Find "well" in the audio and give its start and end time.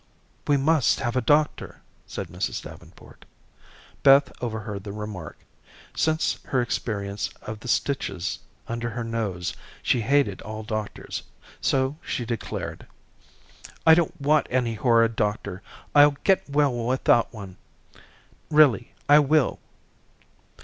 16.49-16.73